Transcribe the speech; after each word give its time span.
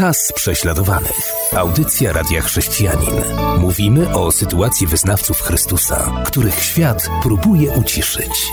Czas 0.00 0.32
prześladowanych. 0.32 1.32
Audycja 1.52 2.12
Radia 2.12 2.40
Chrześcijanin. 2.40 3.14
Mówimy 3.58 4.14
o 4.14 4.32
sytuacji 4.32 4.86
wyznawców 4.86 5.40
Chrystusa, 5.40 6.24
których 6.26 6.60
świat 6.60 7.08
próbuje 7.22 7.72
uciszyć. 7.72 8.52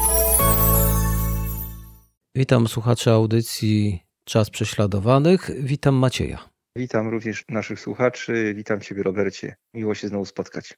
Witam 2.36 2.68
słuchaczy 2.68 3.12
audycji 3.12 3.99
Czas 4.25 4.49
prześladowanych. 4.49 5.52
Witam 5.60 5.96
Macieja. 5.96 6.49
Witam 6.76 7.10
również 7.10 7.44
naszych 7.50 7.79
słuchaczy. 7.79 8.54
Witam 8.58 8.82
Ciebie, 8.82 9.04
Robercie. 9.04 9.56
Miło 9.74 9.96
się 9.96 10.08
znowu 10.08 10.26
spotkać. 10.26 10.74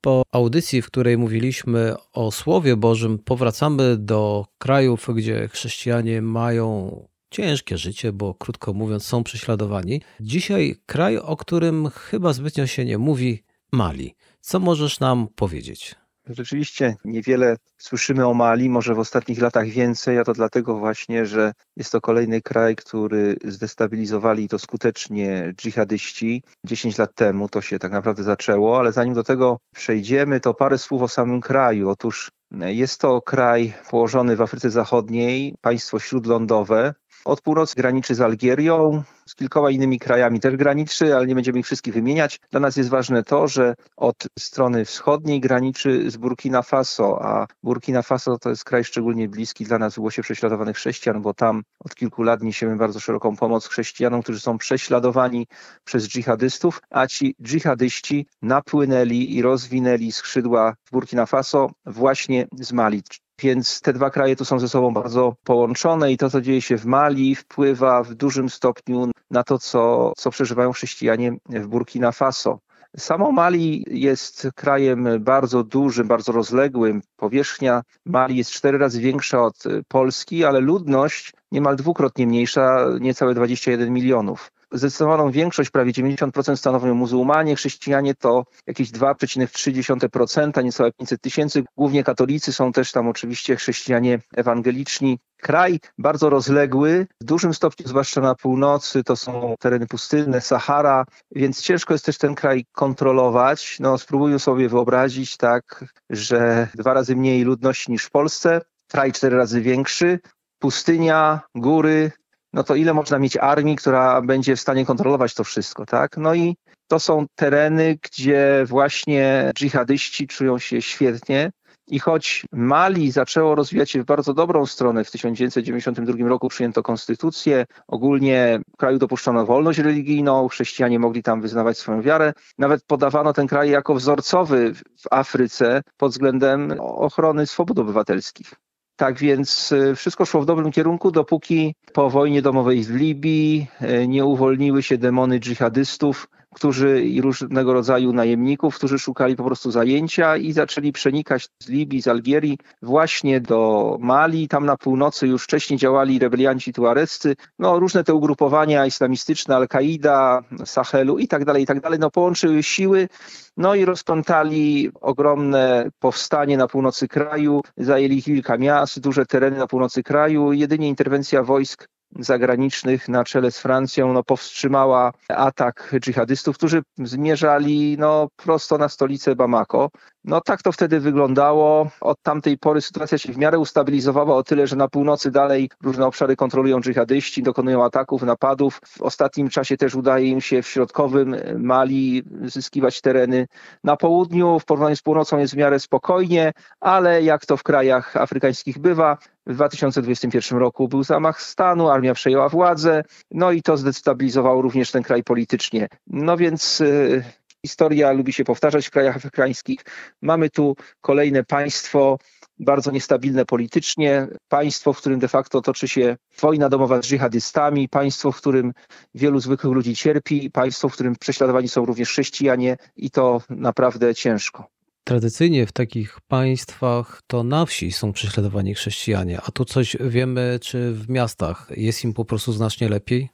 Po 0.00 0.22
audycji, 0.32 0.82
w 0.82 0.86
której 0.86 1.18
mówiliśmy 1.18 1.94
o 2.12 2.30
Słowie 2.30 2.76
Bożym, 2.76 3.18
powracamy 3.18 3.96
do 3.96 4.46
krajów, 4.58 5.06
gdzie 5.14 5.48
chrześcijanie 5.48 6.22
mają 6.22 7.00
ciężkie 7.34 7.78
życie, 7.78 8.12
bo 8.12 8.34
krótko 8.34 8.72
mówiąc 8.72 9.04
są 9.04 9.24
prześladowani. 9.24 10.02
Dzisiaj 10.20 10.76
kraj, 10.86 11.18
o 11.18 11.36
którym 11.36 11.90
chyba 11.90 12.32
zbytnio 12.32 12.66
się 12.66 12.84
nie 12.84 12.98
mówi, 12.98 13.42
Mali. 13.72 14.14
Co 14.40 14.60
możesz 14.60 15.00
nam 15.00 15.28
powiedzieć? 15.36 15.94
Rzeczywiście 16.26 16.96
niewiele 17.04 17.56
słyszymy 17.78 18.26
o 18.26 18.34
Mali, 18.34 18.70
może 18.70 18.94
w 18.94 18.98
ostatnich 18.98 19.40
latach 19.40 19.66
więcej, 19.66 20.18
a 20.18 20.24
to 20.24 20.32
dlatego 20.32 20.78
właśnie, 20.78 21.26
że 21.26 21.52
jest 21.76 21.92
to 21.92 22.00
kolejny 22.00 22.42
kraj, 22.42 22.76
który 22.76 23.36
zdestabilizowali 23.44 24.48
to 24.48 24.58
skutecznie 24.58 25.52
dżihadyści. 25.56 26.42
10 26.66 26.98
lat 26.98 27.14
temu 27.14 27.48
to 27.48 27.60
się 27.60 27.78
tak 27.78 27.92
naprawdę 27.92 28.22
zaczęło, 28.22 28.78
ale 28.78 28.92
zanim 28.92 29.14
do 29.14 29.24
tego 29.24 29.58
przejdziemy, 29.74 30.40
to 30.40 30.54
parę 30.54 30.78
słów 30.78 31.02
o 31.02 31.08
samym 31.08 31.40
kraju. 31.40 31.88
Otóż 31.88 32.30
jest 32.60 33.00
to 33.00 33.22
kraj 33.22 33.72
położony 33.90 34.36
w 34.36 34.40
Afryce 34.40 34.70
Zachodniej, 34.70 35.54
państwo 35.60 35.98
śródlądowe, 35.98 36.94
od 37.24 37.40
północy 37.40 37.74
graniczy 37.76 38.14
z 38.14 38.20
Algierią, 38.20 39.02
z 39.26 39.34
kilkoma 39.34 39.70
innymi 39.70 39.98
krajami 39.98 40.40
też 40.40 40.56
graniczy, 40.56 41.16
ale 41.16 41.26
nie 41.26 41.34
będziemy 41.34 41.58
ich 41.58 41.66
wszystkich 41.66 41.94
wymieniać. 41.94 42.40
Dla 42.50 42.60
nas 42.60 42.76
jest 42.76 42.90
ważne 42.90 43.22
to, 43.22 43.48
że 43.48 43.74
od 43.96 44.28
strony 44.38 44.84
wschodniej 44.84 45.40
graniczy 45.40 46.10
z 46.10 46.16
Burkina 46.16 46.62
Faso, 46.62 47.22
a 47.22 47.46
Burkina 47.62 48.02
Faso 48.02 48.38
to 48.38 48.50
jest 48.50 48.64
kraj 48.64 48.84
szczególnie 48.84 49.28
bliski 49.28 49.64
dla 49.64 49.78
nas 49.78 49.94
w 49.94 49.98
głosie 49.98 50.22
prześladowanych 50.22 50.76
chrześcijan, 50.76 51.22
bo 51.22 51.34
tam 51.34 51.62
od 51.80 51.94
kilku 51.94 52.22
lat 52.22 52.42
niesiemy 52.42 52.76
bardzo 52.76 53.00
szeroką 53.00 53.36
pomoc 53.36 53.66
chrześcijanom, 53.66 54.22
którzy 54.22 54.40
są 54.40 54.58
prześladowani 54.58 55.46
przez 55.84 56.08
dżihadystów, 56.08 56.80
a 56.90 57.06
ci 57.06 57.34
dżihadyści 57.42 58.26
napłynęli 58.42 59.36
i 59.36 59.42
rozwinęli 59.42 60.12
skrzydła 60.12 60.74
w 60.84 60.90
Burkina 60.90 61.26
Faso 61.26 61.70
właśnie 61.86 62.46
z 62.60 62.72
Mali. 62.72 63.02
Więc 63.40 63.80
te 63.80 63.92
dwa 63.92 64.10
kraje 64.10 64.36
tu 64.36 64.44
są 64.44 64.58
ze 64.58 64.68
sobą 64.68 64.92
bardzo 64.92 65.36
połączone 65.44 66.12
i 66.12 66.16
to, 66.16 66.30
co 66.30 66.40
dzieje 66.40 66.62
się 66.62 66.76
w 66.76 66.86
Mali, 66.86 67.34
wpływa 67.34 68.02
w 68.02 68.14
dużym 68.14 68.50
stopniu 68.50 69.10
na 69.30 69.44
to, 69.44 69.58
co, 69.58 70.12
co 70.16 70.30
przeżywają 70.30 70.72
chrześcijanie 70.72 71.36
w 71.48 71.66
Burkina 71.66 72.12
Faso. 72.12 72.58
Samo 72.96 73.32
Mali 73.32 73.84
jest 73.88 74.48
krajem 74.54 75.08
bardzo 75.20 75.64
dużym, 75.64 76.08
bardzo 76.08 76.32
rozległym. 76.32 77.02
Powierzchnia 77.16 77.82
Mali 78.06 78.36
jest 78.36 78.50
cztery 78.50 78.78
razy 78.78 79.00
większa 79.00 79.42
od 79.42 79.62
Polski, 79.88 80.44
ale 80.44 80.60
ludność 80.60 81.32
niemal 81.52 81.76
dwukrotnie 81.76 82.26
mniejsza, 82.26 82.86
niecałe 83.00 83.34
21 83.34 83.92
milionów 83.92 84.50
zdecydowaną 84.74 85.30
większość, 85.30 85.70
prawie 85.70 85.92
90% 85.92 86.56
stanowią 86.56 86.94
muzułmanie, 86.94 87.56
chrześcijanie 87.56 88.14
to 88.14 88.44
jakieś 88.66 88.90
2,3%, 88.90 90.64
niecałe 90.64 90.92
500 90.92 91.20
tysięcy. 91.20 91.64
Głównie 91.76 92.04
katolicy 92.04 92.52
są 92.52 92.72
też 92.72 92.92
tam 92.92 93.08
oczywiście 93.08 93.56
chrześcijanie 93.56 94.18
ewangeliczni. 94.36 95.18
Kraj 95.36 95.80
bardzo 95.98 96.30
rozległy, 96.30 97.06
w 97.20 97.24
dużym 97.24 97.54
stopniu, 97.54 97.88
zwłaszcza 97.88 98.20
na 98.20 98.34
północy, 98.34 99.04
to 99.04 99.16
są 99.16 99.54
tereny 99.60 99.86
pustynne, 99.86 100.40
Sahara, 100.40 101.04
więc 101.30 101.62
ciężko 101.62 101.94
jest 101.94 102.04
też 102.04 102.18
ten 102.18 102.34
kraj 102.34 102.64
kontrolować. 102.72 103.76
No, 103.80 103.98
spróbuję 103.98 104.38
sobie 104.38 104.68
wyobrazić 104.68 105.36
tak, 105.36 105.84
że 106.10 106.68
dwa 106.74 106.94
razy 106.94 107.16
mniej 107.16 107.44
ludności 107.44 107.92
niż 107.92 108.04
w 108.04 108.10
Polsce, 108.10 108.60
kraj 108.90 109.12
cztery 109.12 109.36
razy 109.36 109.60
większy, 109.60 110.18
pustynia, 110.58 111.40
góry, 111.54 112.12
no 112.54 112.64
to 112.64 112.74
ile 112.74 112.94
można 112.94 113.18
mieć 113.18 113.36
armii, 113.36 113.76
która 113.76 114.22
będzie 114.22 114.56
w 114.56 114.60
stanie 114.60 114.86
kontrolować 114.86 115.34
to 115.34 115.44
wszystko, 115.44 115.86
tak? 115.86 116.16
No 116.16 116.34
i 116.34 116.56
to 116.88 117.00
są 117.00 117.26
tereny, 117.34 117.98
gdzie 118.02 118.64
właśnie 118.66 119.50
dżihadyści 119.54 120.26
czują 120.26 120.58
się 120.58 120.82
świetnie. 120.82 121.50
I 121.86 121.98
choć 121.98 122.46
Mali 122.52 123.10
zaczęło 123.10 123.54
rozwijać 123.54 123.90
się 123.90 124.02
w 124.02 124.04
bardzo 124.04 124.34
dobrą 124.34 124.66
stronę, 124.66 125.04
w 125.04 125.10
1992 125.10 126.28
roku 126.28 126.48
przyjęto 126.48 126.82
konstytucję, 126.82 127.66
ogólnie 127.88 128.60
w 128.74 128.76
kraju 128.76 128.98
dopuszczono 128.98 129.46
wolność 129.46 129.78
religijną, 129.78 130.48
chrześcijanie 130.48 130.98
mogli 130.98 131.22
tam 131.22 131.40
wyznawać 131.40 131.78
swoją 131.78 132.02
wiarę, 132.02 132.32
nawet 132.58 132.84
podawano 132.84 133.32
ten 133.32 133.46
kraj 133.46 133.70
jako 133.70 133.94
wzorcowy 133.94 134.74
w 134.74 134.82
Afryce 135.10 135.82
pod 135.96 136.12
względem 136.12 136.74
ochrony 136.80 137.46
swobód 137.46 137.78
obywatelskich. 137.78 138.54
Tak 138.96 139.18
więc 139.18 139.72
e, 139.72 139.94
wszystko 139.94 140.24
szło 140.24 140.40
w 140.42 140.46
dobrym 140.46 140.72
kierunku, 140.72 141.10
dopóki 141.10 141.74
po 141.92 142.10
wojnie 142.10 142.42
domowej 142.42 142.84
w 142.84 142.90
Libii 142.90 143.66
e, 143.80 144.06
nie 144.06 144.24
uwolniły 144.24 144.82
się 144.82 144.98
demony 144.98 145.40
dżihadystów, 145.40 146.28
którzy 146.54 147.04
i 147.04 147.20
różnego 147.20 147.72
rodzaju 147.72 148.12
najemników, 148.12 148.76
którzy 148.76 148.98
szukali 148.98 149.36
po 149.36 149.44
prostu 149.44 149.70
zajęcia 149.70 150.36
i 150.36 150.52
zaczęli 150.52 150.92
przenikać 150.92 151.48
z 151.62 151.68
Libii, 151.68 152.02
z 152.02 152.08
Algierii 152.08 152.58
właśnie 152.82 153.40
do 153.40 153.96
Mali. 154.00 154.48
Tam 154.48 154.66
na 154.66 154.76
północy 154.76 155.26
już 155.26 155.44
wcześniej 155.44 155.78
działali 155.78 156.18
rebelianci 156.18 156.72
tuarescy, 156.72 157.36
no 157.58 157.78
różne 157.78 158.04
te 158.04 158.14
ugrupowania 158.14 158.86
islamistyczne, 158.86 159.56
Al-Kaida, 159.56 160.40
Sahelu 160.64 161.18
i 161.18 161.28
tak 161.28 161.44
dalej, 161.44 161.62
i 161.62 161.66
tak 161.66 161.80
dalej, 161.80 161.98
no 161.98 162.10
połączyły 162.10 162.62
siły, 162.62 163.08
no 163.56 163.74
i 163.74 163.84
rozpętali 163.84 164.90
ogromne 165.00 165.90
powstanie 165.98 166.56
na 166.56 166.68
północy 166.68 167.08
kraju, 167.08 167.62
zajęli 167.76 168.22
kilka 168.22 168.58
miast, 168.58 169.00
duże 169.00 169.26
tereny 169.26 169.58
na 169.58 169.66
północy 169.66 170.02
kraju. 170.02 170.52
Jedynie 170.52 170.88
interwencja 170.88 171.42
wojsk 171.42 171.88
zagranicznych 172.18 173.08
na 173.08 173.24
czele 173.24 173.50
z 173.50 173.58
Francją 173.58 174.12
no, 174.12 174.22
powstrzymała 174.22 175.12
atak 175.28 175.94
dżihadystów, 176.00 176.56
którzy 176.56 176.82
zmierzali 176.98 177.96
no, 177.98 178.28
prosto 178.36 178.78
na 178.78 178.88
stolicę 178.88 179.36
Bamako. 179.36 179.90
No 180.24 180.40
tak 180.40 180.62
to 180.62 180.72
wtedy 180.72 181.00
wyglądało. 181.00 181.90
Od 182.00 182.22
tamtej 182.22 182.58
pory 182.58 182.80
sytuacja 182.80 183.18
się 183.18 183.32
w 183.32 183.38
miarę 183.38 183.58
ustabilizowała 183.58 184.36
o 184.36 184.42
tyle, 184.42 184.66
że 184.66 184.76
na 184.76 184.88
północy 184.88 185.30
dalej 185.30 185.70
różne 185.82 186.06
obszary 186.06 186.36
kontrolują 186.36 186.80
dżihadyści, 186.80 187.42
dokonują 187.42 187.84
ataków, 187.84 188.22
napadów. 188.22 188.80
W 188.84 189.02
ostatnim 189.02 189.48
czasie 189.48 189.76
też 189.76 189.94
udaje 189.94 190.26
im 190.26 190.40
się 190.40 190.62
w 190.62 190.68
środkowym 190.68 191.36
Mali 191.58 192.22
zyskiwać 192.44 193.00
tereny. 193.00 193.46
Na 193.84 193.96
południu 193.96 194.58
w 194.58 194.64
porównaniu 194.64 194.96
z 194.96 195.02
północą 195.02 195.38
jest 195.38 195.54
w 195.54 195.56
miarę 195.56 195.80
spokojnie, 195.80 196.52
ale 196.80 197.22
jak 197.22 197.46
to 197.46 197.56
w 197.56 197.62
krajach 197.62 198.16
afrykańskich 198.16 198.78
bywa, 198.78 199.18
w 199.46 199.54
2021 199.54 200.58
roku 200.58 200.88
był 200.88 201.04
zamach 201.04 201.42
stanu, 201.42 201.88
armia 201.88 202.14
przejęła 202.14 202.48
władzę, 202.48 203.02
no 203.30 203.52
i 203.52 203.62
to 203.62 203.76
zdestabilizowało 203.76 204.62
również 204.62 204.90
ten 204.90 205.02
kraj 205.02 205.22
politycznie. 205.22 205.88
No 206.06 206.36
więc 206.36 206.80
y, 206.80 207.24
historia 207.66 208.12
lubi 208.12 208.32
się 208.32 208.44
powtarzać 208.44 208.86
w 208.86 208.90
krajach 208.90 209.16
afrykańskich. 209.16 209.80
Mamy 210.22 210.50
tu 210.50 210.76
kolejne 211.00 211.44
państwo, 211.44 212.18
bardzo 212.58 212.90
niestabilne 212.90 213.44
politycznie, 213.44 214.28
państwo, 214.48 214.92
w 214.92 214.98
którym 214.98 215.18
de 215.18 215.28
facto 215.28 215.60
toczy 215.60 215.88
się 215.88 216.16
wojna 216.40 216.68
domowa 216.68 217.02
z 217.02 217.06
dżihadystami, 217.06 217.88
państwo, 217.88 218.32
w 218.32 218.36
którym 218.36 218.72
wielu 219.14 219.40
zwykłych 219.40 219.72
ludzi 219.72 219.96
cierpi, 219.96 220.50
państwo, 220.50 220.88
w 220.88 220.94
którym 220.94 221.16
prześladowani 221.16 221.68
są 221.68 221.84
również 221.84 222.08
chrześcijanie 222.08 222.76
i 222.96 223.10
to 223.10 223.42
naprawdę 223.50 224.14
ciężko. 224.14 224.73
Tradycyjnie 225.04 225.66
w 225.66 225.72
takich 225.72 226.20
państwach 226.28 227.20
to 227.26 227.42
na 227.42 227.66
wsi 227.66 227.92
są 227.92 228.12
prześladowani 228.12 228.74
chrześcijanie, 228.74 229.40
a 229.46 229.50
tu 229.50 229.64
coś 229.64 229.96
wiemy, 230.00 230.58
czy 230.62 230.92
w 230.92 231.08
miastach 231.08 231.66
jest 231.70 232.04
im 232.04 232.14
po 232.14 232.24
prostu 232.24 232.52
znacznie 232.52 232.88
lepiej? 232.88 233.28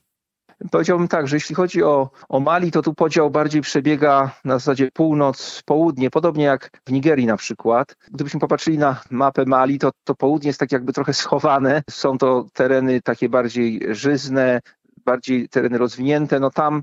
Powiedziałbym 0.70 1.08
tak, 1.08 1.28
że 1.28 1.36
jeśli 1.36 1.54
chodzi 1.54 1.82
o, 1.82 2.10
o 2.28 2.40
Mali, 2.40 2.70
to 2.70 2.82
tu 2.82 2.94
podział 2.94 3.30
bardziej 3.30 3.60
przebiega 3.62 4.30
na 4.44 4.54
zasadzie 4.54 4.88
północ, 4.92 5.62
południe, 5.66 6.10
podobnie 6.10 6.44
jak 6.44 6.70
w 6.86 6.92
Nigerii 6.92 7.26
na 7.26 7.36
przykład. 7.36 7.96
Gdybyśmy 8.10 8.40
popatrzyli 8.40 8.78
na 8.78 9.00
mapę 9.10 9.44
Mali, 9.46 9.78
to, 9.78 9.90
to 10.04 10.14
południe 10.14 10.48
jest 10.48 10.60
tak 10.60 10.72
jakby 10.72 10.92
trochę 10.92 11.12
schowane. 11.14 11.82
Są 11.90 12.18
to 12.18 12.46
tereny 12.52 13.02
takie 13.02 13.28
bardziej 13.28 13.80
żyzne, 13.90 14.60
bardziej 15.04 15.48
tereny 15.48 15.78
rozwinięte. 15.78 16.40
No 16.40 16.50
tam 16.50 16.82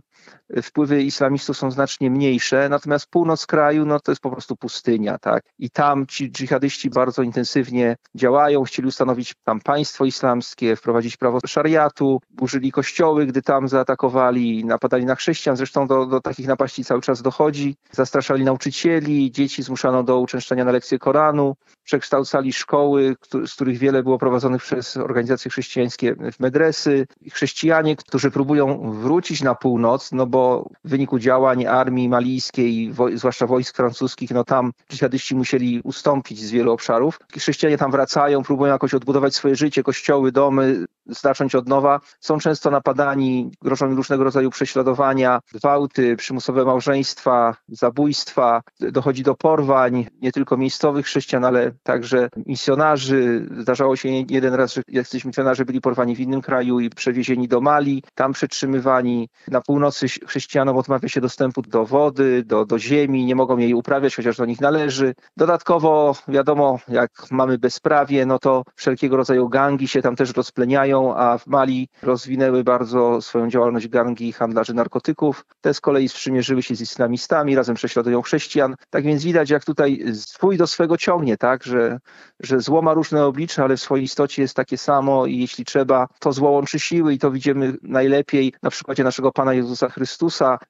wpływy 0.61 1.03
islamistów 1.03 1.57
są 1.57 1.71
znacznie 1.71 2.11
mniejsze, 2.11 2.69
natomiast 2.69 3.09
północ 3.09 3.45
kraju, 3.45 3.85
no 3.85 3.99
to 3.99 4.11
jest 4.11 4.21
po 4.21 4.31
prostu 4.31 4.55
pustynia, 4.55 5.17
tak? 5.17 5.43
I 5.59 5.69
tam 5.69 6.07
ci 6.07 6.31
dżihadyści 6.31 6.89
bardzo 6.89 7.21
intensywnie 7.23 7.95
działają, 8.15 8.63
chcieli 8.63 8.87
ustanowić 8.87 9.33
tam 9.43 9.59
państwo 9.59 10.05
islamskie, 10.05 10.75
wprowadzić 10.75 11.17
prawo 11.17 11.39
szariatu, 11.47 12.21
burzyli 12.29 12.71
kościoły, 12.71 13.25
gdy 13.25 13.41
tam 13.41 13.67
zaatakowali, 13.67 14.65
napadali 14.65 15.05
na 15.05 15.15
chrześcijan, 15.15 15.57
zresztą 15.57 15.87
do, 15.87 16.05
do 16.05 16.21
takich 16.21 16.47
napaści 16.47 16.85
cały 16.85 17.01
czas 17.01 17.21
dochodzi, 17.21 17.75
zastraszali 17.91 18.43
nauczycieli, 18.43 19.31
dzieci 19.31 19.63
zmuszano 19.63 20.03
do 20.03 20.19
uczęszczania 20.19 20.65
na 20.65 20.71
lekcje 20.71 20.99
Koranu, 20.99 21.55
przekształcali 21.83 22.53
szkoły, 22.53 23.15
z 23.45 23.53
których 23.53 23.77
wiele 23.77 24.03
było 24.03 24.17
prowadzonych 24.17 24.61
przez 24.61 24.97
organizacje 24.97 25.51
chrześcijańskie 25.51 26.15
w 26.15 26.39
medresy. 26.39 27.07
Chrześcijanie, 27.31 27.95
którzy 27.95 28.31
próbują 28.31 28.91
wrócić 28.91 29.41
na 29.41 29.55
północ, 29.55 30.11
no 30.11 30.25
bo 30.25 30.36
w 30.85 30.89
wyniku 30.89 31.19
działań 31.19 31.65
armii 31.65 32.09
malijskiej, 32.09 32.93
zwłaszcza 33.15 33.47
wojsk 33.47 33.75
francuskich, 33.75 34.31
no 34.31 34.43
tam 34.43 34.71
dżihadyści 34.91 35.35
musieli 35.35 35.81
ustąpić 35.83 36.39
z 36.39 36.51
wielu 36.51 36.71
obszarów. 36.71 37.19
Chrześcijanie 37.33 37.77
tam 37.77 37.91
wracają, 37.91 38.43
próbują 38.43 38.71
jakoś 38.71 38.93
odbudować 38.93 39.35
swoje 39.35 39.55
życie, 39.55 39.83
kościoły, 39.83 40.31
domy, 40.31 40.85
zacząć 41.05 41.55
od 41.55 41.67
nowa. 41.67 41.99
Są 42.19 42.39
często 42.39 42.71
napadani, 42.71 43.51
grożą 43.61 43.95
różnego 43.95 44.23
rodzaju 44.23 44.49
prześladowania, 44.49 45.39
gwałty, 45.53 46.15
przymusowe 46.15 46.65
małżeństwa, 46.65 47.55
zabójstwa. 47.67 48.61
Dochodzi 48.79 49.23
do 49.23 49.35
porwań 49.35 50.07
nie 50.21 50.31
tylko 50.31 50.57
miejscowych 50.57 51.05
chrześcijan, 51.05 51.45
ale 51.45 51.71
także 51.83 52.29
misjonarzy. 52.45 53.49
Zdarzało 53.59 53.95
się 53.95 54.09
jeden 54.09 54.53
raz, 54.53 54.73
że 54.73 54.81
jacyś 54.87 55.25
misjonarze 55.25 55.65
byli 55.65 55.81
porwani 55.81 56.15
w 56.15 56.19
innym 56.19 56.41
kraju 56.41 56.79
i 56.79 56.89
przewiezieni 56.89 57.47
do 57.47 57.61
Mali, 57.61 58.03
tam 58.15 58.33
przetrzymywani. 58.33 59.29
Na 59.47 59.61
północy 59.61 60.05
chrześcijanom 60.27 60.77
odmawia 60.77 61.09
się 61.09 61.21
dostępu 61.21 61.61
do 61.61 61.85
wody, 61.85 62.43
do, 62.43 62.65
do 62.65 62.79
ziemi, 62.79 63.25
nie 63.25 63.35
mogą 63.35 63.57
jej 63.57 63.73
uprawiać, 63.73 64.15
chociaż 64.15 64.37
do 64.37 64.45
nich 64.45 64.61
należy. 64.61 65.15
Dodatkowo, 65.37 66.15
wiadomo, 66.27 66.79
jak 66.87 67.11
mamy 67.31 67.57
bezprawie, 67.57 68.25
no 68.25 68.39
to 68.39 68.63
wszelkiego 68.75 69.17
rodzaju 69.17 69.49
gangi 69.49 69.87
się 69.87 70.01
tam 70.01 70.15
też 70.15 70.33
rozpleniają, 70.35 71.15
a 71.15 71.37
w 71.37 71.47
Mali 71.47 71.89
rozwinęły 72.01 72.63
bardzo 72.63 73.21
swoją 73.21 73.49
działalność 73.49 73.87
gangi 73.87 74.33
handlarzy 74.33 74.73
narkotyków. 74.73 75.45
Te 75.61 75.73
z 75.73 75.81
kolei 75.81 76.09
sprzymierzyły 76.09 76.63
się 76.63 76.75
z 76.75 76.81
islamistami, 76.81 77.55
razem 77.55 77.75
prześladują 77.75 78.21
chrześcijan. 78.21 78.75
Tak 78.89 79.03
więc 79.03 79.23
widać, 79.23 79.49
jak 79.49 79.65
tutaj 79.65 80.03
swój 80.13 80.57
do 80.57 80.67
swego 80.67 80.97
ciągnie, 80.97 81.37
tak, 81.37 81.63
że, 81.63 81.99
że 82.39 82.59
zło 82.59 82.81
ma 82.81 82.93
różne 82.93 83.25
oblicze, 83.25 83.63
ale 83.63 83.77
w 83.77 83.81
swojej 83.81 84.05
istocie 84.05 84.41
jest 84.41 84.55
takie 84.55 84.77
samo 84.77 85.25
i 85.25 85.37
jeśli 85.37 85.65
trzeba, 85.65 86.07
to 86.19 86.31
zło 86.31 86.49
łączy 86.49 86.79
siły 86.79 87.13
i 87.13 87.17
to 87.17 87.31
widzimy 87.31 87.73
najlepiej 87.81 88.53
na 88.63 88.69
przykładzie 88.69 89.03
naszego 89.03 89.31
Pana 89.31 89.53
Jezusa 89.53 89.89
Chrystusa, 89.89 90.16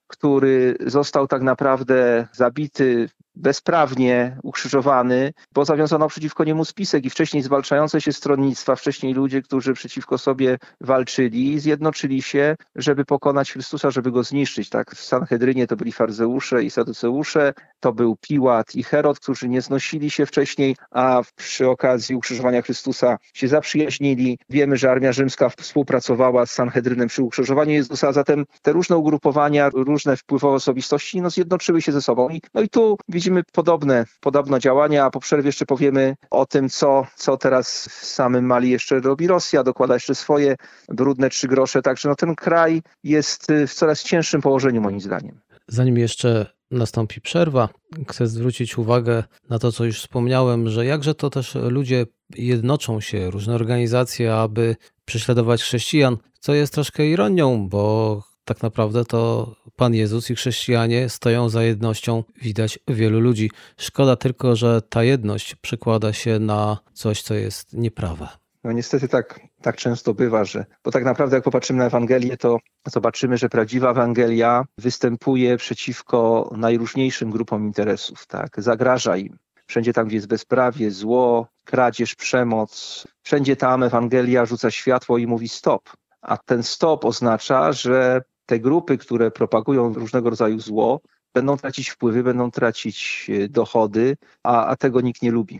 który 0.07 0.75
został 0.85 1.27
tak 1.27 1.41
naprawdę 1.41 2.27
zabity 2.33 3.09
bezprawnie 3.37 4.37
ukrzyżowany, 4.43 5.33
bo 5.53 5.65
zawiązano 5.65 6.07
przeciwko 6.07 6.43
niemu 6.43 6.65
spisek 6.65 7.05
i 7.05 7.09
wcześniej 7.09 7.43
zwalczające 7.43 8.01
się 8.01 8.13
stronnictwa, 8.13 8.75
wcześniej 8.75 9.13
ludzie, 9.13 9.41
którzy 9.41 9.73
przeciwko 9.73 10.17
sobie 10.17 10.57
walczyli, 10.81 11.59
zjednoczyli 11.59 12.21
się, 12.21 12.55
żeby 12.75 13.05
pokonać 13.05 13.51
Chrystusa, 13.51 13.91
żeby 13.91 14.11
go 14.11 14.23
zniszczyć. 14.23 14.69
Tak, 14.69 14.95
w 14.95 15.03
Sanhedrynie 15.03 15.67
to 15.67 15.75
byli 15.75 15.91
farzeusze 15.91 16.63
i 16.63 16.69
saduceusze, 16.69 17.53
to 17.79 17.93
był 17.93 18.15
Piłat 18.21 18.75
i 18.75 18.83
Herod, 18.83 19.19
którzy 19.19 19.49
nie 19.49 19.61
znosili 19.61 20.09
się 20.09 20.25
wcześniej, 20.25 20.75
a 20.91 21.21
przy 21.35 21.69
okazji 21.69 22.15
ukrzyżowania 22.15 22.61
Chrystusa 22.61 23.17
się 23.33 23.47
zaprzyjaźnili. 23.47 24.39
Wiemy, 24.49 24.77
że 24.77 24.91
armia 24.91 25.11
rzymska 25.11 25.49
współpracowała 25.49 26.45
z 26.45 26.51
Sanhedrynem 26.51 27.07
przy 27.07 27.23
ukrzyżowaniu 27.23 27.71
Jezusa, 27.71 28.07
a 28.07 28.13
zatem 28.13 28.45
te 28.61 28.71
różne 28.71 28.97
ugrupowania, 28.97 29.69
różne 29.69 30.17
wpływowe 30.17 30.55
osobistości 30.55 31.21
no, 31.21 31.29
zjednoczyły 31.29 31.81
się 31.81 31.91
ze 31.91 32.01
sobą. 32.01 32.29
I, 32.29 32.41
no 32.53 32.61
i 32.61 32.69
tu 32.69 32.97
widzimy 33.07 33.26
widzimy 33.27 33.43
podobne, 33.53 34.05
podobne 34.19 34.59
działania, 34.59 35.05
a 35.05 35.09
po 35.09 35.19
przerwie 35.19 35.47
jeszcze 35.47 35.65
powiemy 35.65 36.15
o 36.29 36.45
tym, 36.45 36.69
co, 36.69 37.07
co 37.15 37.37
teraz 37.37 37.87
w 37.87 38.05
samym 38.05 38.45
Mali 38.45 38.69
jeszcze 38.69 38.99
robi 38.99 39.27
Rosja, 39.27 39.63
dokłada 39.63 39.93
jeszcze 39.93 40.15
swoje 40.15 40.55
brudne 40.89 41.29
trzy 41.29 41.47
grosze, 41.47 41.81
także 41.81 42.09
no 42.09 42.15
ten 42.15 42.35
kraj 42.35 42.81
jest 43.03 43.47
w 43.67 43.73
coraz 43.73 44.03
cięższym 44.03 44.41
położeniu 44.41 44.81
moim 44.81 45.01
zdaniem. 45.01 45.39
Zanim 45.67 45.97
jeszcze 45.97 46.45
nastąpi 46.71 47.21
przerwa, 47.21 47.69
chcę 48.09 48.27
zwrócić 48.27 48.77
uwagę 48.77 49.23
na 49.49 49.59
to, 49.59 49.71
co 49.71 49.85
już 49.85 49.99
wspomniałem, 49.99 50.69
że 50.69 50.85
jakże 50.85 51.15
to 51.15 51.29
też 51.29 51.55
ludzie 51.55 52.05
jednoczą 52.35 53.01
się, 53.01 53.31
różne 53.31 53.55
organizacje, 53.55 54.35
aby 54.35 54.75
prześladować 55.05 55.63
chrześcijan, 55.63 56.17
co 56.39 56.53
jest 56.53 56.73
troszkę 56.73 57.07
ironią, 57.07 57.69
bo 57.69 58.23
tak 58.47 58.63
naprawdę 58.63 59.05
to 59.05 59.51
Pan 59.75 59.93
Jezus 59.93 60.29
i 60.29 60.35
chrześcijanie 60.35 61.09
stoją 61.09 61.49
za 61.49 61.63
jednością, 61.63 62.23
widać 62.41 62.79
wielu 62.87 63.19
ludzi. 63.19 63.51
Szkoda 63.77 64.15
tylko, 64.15 64.55
że 64.55 64.81
ta 64.81 65.03
jedność 65.03 65.55
przekłada 65.55 66.13
się 66.13 66.39
na 66.39 66.77
coś, 66.93 67.21
co 67.21 67.33
jest 67.33 67.73
nieprawe. 67.73 68.27
No 68.63 68.71
niestety 68.71 69.07
tak, 69.07 69.39
tak 69.61 69.75
często 69.75 70.13
bywa, 70.13 70.45
że, 70.45 70.65
bo 70.83 70.91
tak 70.91 71.03
naprawdę 71.03 71.35
jak 71.35 71.43
popatrzymy 71.43 71.79
na 71.79 71.85
Ewangelię, 71.85 72.37
to 72.37 72.57
zobaczymy, 72.87 73.37
że 73.37 73.49
prawdziwa 73.49 73.91
Ewangelia 73.91 74.65
występuje 74.77 75.57
przeciwko 75.57 76.49
najróżniejszym 76.57 77.31
grupom 77.31 77.65
interesów, 77.65 78.27
tak, 78.27 78.49
zagraża 78.57 79.17
im. 79.17 79.37
Wszędzie 79.67 79.93
tam, 79.93 80.07
gdzie 80.07 80.15
jest 80.15 80.27
bezprawie, 80.27 80.91
zło, 80.91 81.47
kradzież, 81.63 82.15
przemoc, 82.15 83.03
wszędzie 83.21 83.55
tam 83.55 83.83
Ewangelia 83.83 84.45
rzuca 84.45 84.71
światło 84.71 85.17
i 85.17 85.27
mówi 85.27 85.49
stop. 85.49 85.89
A 86.21 86.37
ten 86.37 86.63
stop 86.63 87.05
oznacza, 87.05 87.71
że 87.71 88.21
te 88.47 88.59
grupy, 88.59 88.97
które 88.97 89.31
propagują 89.31 89.93
różnego 89.93 90.29
rodzaju 90.29 90.59
zło, 90.59 91.01
będą 91.33 91.57
tracić 91.57 91.89
wpływy, 91.89 92.23
będą 92.23 92.51
tracić 92.51 93.27
e, 93.29 93.49
dochody, 93.49 94.17
a, 94.43 94.65
a 94.65 94.75
tego 94.75 95.01
nikt 95.01 95.21
nie 95.21 95.31
lubi. 95.31 95.59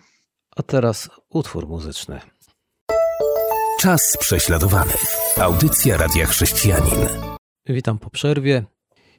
A 0.56 0.64
teraz 0.64 1.10
utwór 1.30 1.68
muzyczny. 1.68 2.20
Czas 3.82 4.18
prześladowany. 4.20 4.94
Audycja 5.38 5.98
Radia 5.98 6.26
Chrześcijanin. 6.26 7.08
Witam 7.66 8.00
po 8.00 8.10
przerwie. 8.10 8.64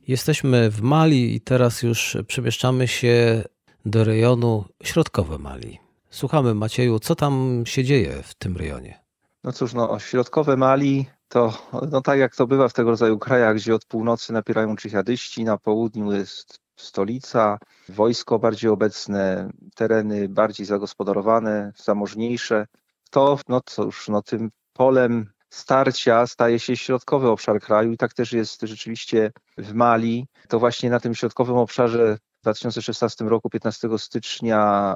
Jesteśmy 0.09 0.71
w 0.71 0.83
Mali 0.83 1.35
i 1.35 1.41
teraz 1.41 1.83
już 1.83 2.17
przemieszczamy 2.27 2.89
się 2.89 3.45
do 3.85 4.05
rejonu 4.05 4.65
środkowe 4.83 5.39
Mali. 5.39 5.79
Słuchamy 6.11 6.55
Macieju, 6.55 6.99
co 6.99 7.15
tam 7.15 7.63
się 7.67 7.85
dzieje 7.85 8.23
w 8.23 8.35
tym 8.35 8.57
rejonie? 8.57 9.01
No 9.45 9.53
cóż, 9.53 9.75
no, 9.75 9.99
środkowe 9.99 10.57
Mali 10.57 11.07
to 11.29 11.53
no 11.91 12.01
tak 12.01 12.19
jak 12.19 12.37
to 12.37 12.47
bywa 12.47 12.69
w 12.69 12.73
tego 12.73 12.91
rodzaju 12.91 13.19
krajach, 13.19 13.57
gdzie 13.57 13.75
od 13.75 13.85
północy 13.85 14.33
napierają 14.33 14.77
dżihadyści, 14.77 15.45
na 15.45 15.59
południu 15.59 16.13
jest 16.13 16.61
stolica, 16.77 17.59
wojsko 17.89 18.39
bardziej 18.39 18.71
obecne, 18.71 19.51
tereny 19.75 20.29
bardziej 20.29 20.67
zagospodarowane, 20.67 21.73
zamożniejsze, 21.77 22.67
to 23.11 23.39
no 23.49 23.61
cóż, 23.61 24.09
no 24.09 24.23
tym 24.23 24.51
polem 24.73 25.31
starcia 25.51 26.27
staje 26.27 26.59
się 26.59 26.77
środkowy 26.77 27.29
obszar 27.29 27.61
kraju 27.61 27.93
i 27.93 27.97
tak 27.97 28.15
też 28.15 28.33
jest 28.33 28.61
rzeczywiście 28.63 29.33
w 29.59 29.75
Mali. 29.75 30.27
To 30.49 30.59
właśnie 30.59 30.91
na 30.91 31.01
tym 31.01 31.15
środkowym 31.15 31.57
obszarze 31.57 32.19
w 32.39 32.43
2016 32.43 33.25
roku, 33.25 33.51
15 33.51 33.89
stycznia, 33.99 34.95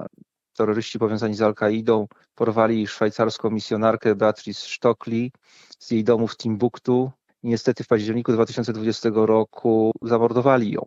terroryści 0.63 0.99
powiązani 0.99 1.35
z 1.35 1.43
Al-Kaidą 1.43 2.07
porwali 2.35 2.87
szwajcarską 2.87 3.51
misjonarkę 3.51 4.15
Beatrice 4.15 4.61
Stockley 4.69 5.33
z 5.79 5.91
jej 5.91 6.05
domu 6.05 6.29
w 6.29 6.37
Timbuktu 6.37 7.11
i 7.43 7.49
niestety 7.49 7.85
w 7.85 7.87
październiku 7.87 8.33
2020 8.33 9.09
roku 9.15 9.93
zamordowali 10.03 10.71
ją. 10.73 10.83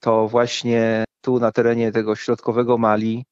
To 0.00 0.28
właśnie 0.28 1.04
tu 1.20 1.38
na 1.38 1.52
terenie 1.52 1.92
tego 1.92 2.16
środkowego 2.16 2.78
Mali 2.78 3.24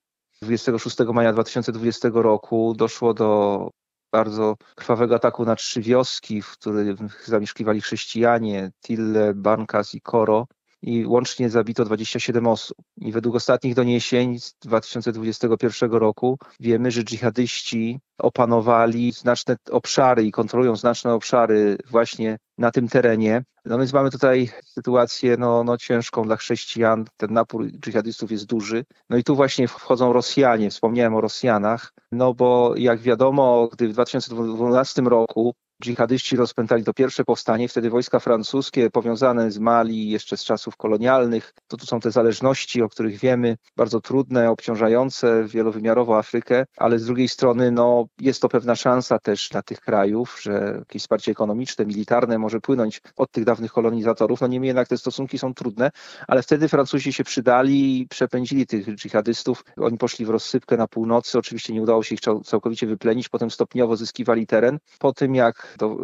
26 0.43 0.99
maja 1.13 1.33
2020 1.33 2.09
roku 2.15 2.75
doszło 2.77 3.15
do 3.15 3.71
bardzo 4.13 4.57
krwawego 4.77 5.15
ataku 5.15 5.45
na 5.45 5.57
trzy 5.57 5.81
wioski, 5.81 6.43
w 6.43 6.51
których 6.51 6.97
zamieszkiwali 7.25 7.81
chrześcijanie, 7.81 8.71
Tille, 8.81 9.35
Bankas 9.35 9.95
i 9.95 10.01
Koro 10.01 10.47
i 10.83 11.07
łącznie 11.07 11.51
zabito 11.51 11.85
27 11.85 12.47
osób. 12.47 12.77
I 12.97 13.13
według 13.13 13.37
ostatnich 13.37 13.75
doniesień 13.75 14.39
z 14.39 14.55
2021 14.55 15.91
roku 15.91 16.39
wiemy, 16.61 16.91
że 16.91 17.05
dżihadyści 17.05 18.01
opanowali 18.19 19.13
znaczne 19.13 19.57
obszary 19.71 20.25
i 20.25 20.33
kontrolują 20.33 20.77
znaczne 20.77 21.15
obszary 21.15 21.77
właśnie 21.91 22.39
na 22.59 22.71
tym 22.71 22.89
terenie. 22.89 23.45
No 23.65 23.79
więc 23.79 23.93
mamy 23.93 24.11
tutaj 24.11 24.51
sytuację 24.65 25.37
no, 25.37 25.65
no 25.65 25.77
ciężką 25.77 26.23
dla 26.25 26.37
chrześcijan. 26.37 27.05
Ten 27.17 27.33
napór 27.33 27.67
dżihadystów 27.71 28.31
jest 28.31 28.47
duży. 28.47 28.85
No 29.11 29.17
i 29.17 29.25
tu 29.25 29.37
właśnie 29.37 29.69
wchodzą 29.69 30.13
Rosjanie. 30.13 30.71
Wspomniałem 30.71 31.15
o 31.15 31.21
Rosjanach, 31.21 31.93
no 32.13 32.35
bo 32.35 32.75
jak 32.77 33.01
wiadomo, 33.01 33.69
gdy 33.73 33.89
w 33.89 33.93
2012 33.93 35.03
roku 35.03 35.55
dżihadyści 35.83 36.37
rozpętali 36.37 36.85
to 36.85 36.95
pierwsze 36.95 37.25
powstanie, 37.25 37.69
wtedy 37.69 37.91
wojska 37.91 38.19
francuskie 38.19 38.91
powiązane 38.91 39.51
z 39.51 39.59
Mali 39.59 40.11
jeszcze 40.11 40.37
z 40.37 40.45
czasów 40.45 40.77
kolonialnych, 40.77 41.55
to 41.69 41.77
tu 41.77 41.87
są 41.87 42.01
te 42.01 42.11
zależności, 42.11 42.83
o 42.83 42.89
których 42.89 43.19
wiemy, 43.19 43.57
bardzo 43.77 44.01
trudne, 44.01 44.51
obciążające 44.51 45.45
wielowymiarowo 45.45 46.19
Afrykę, 46.19 46.65
ale 46.77 46.99
z 46.99 47.07
drugiej 47.07 47.29
strony 47.29 47.71
no, 47.71 48.07
jest 48.21 48.43
to 48.43 48.49
pewna 48.49 48.77
szansa 48.77 49.19
też 49.19 49.49
dla 49.49 49.63
tych 49.63 49.81
krajów, 49.81 50.39
że 50.43 50.75
jakieś 50.79 51.03
wsparcie 51.03 51.33
ekonomiczne, 51.33 51.87
militarne 51.87 52.39
może 52.39 52.61
płynąć 52.61 53.01
od 53.17 53.31
tych 53.31 53.45
dawnych 53.45 53.73
kolonizatorów. 53.73 54.41
No 54.41 54.47
niemniej 54.47 54.69
jednak 54.69 54.89
te 54.89 54.99
stosunki 54.99 55.39
są 55.39 55.55
trudne, 55.55 55.91
ale 56.29 56.43
wtedy 56.43 56.69
Francuzi 56.69 57.13
się 57.13 57.25
przydali 57.25 58.01
i 58.01 58.09
przepędzili 58.09 58.67
tych 58.67 58.95
dżihadystów. 58.95 59.65
Oni 59.77 59.99
poszli 59.99 60.27
w 60.27 60.31
rozsypkę 60.31 60.77
na 60.77 60.89
północy, 60.89 61.39
oczywiście 61.39 61.73
nie 61.73 61.83
udało 61.83 62.03
się 62.03 62.15
ich 62.15 62.21
całkowicie 62.45 62.87
wyplenić, 62.87 63.29
potem 63.29 63.51
stopniowo 63.51 63.97
zyskiwali 63.97 64.47
teren. 64.47 64.79
Po 64.99 65.13
tym 65.13 65.35
jak 65.35 65.72
do 65.79 65.97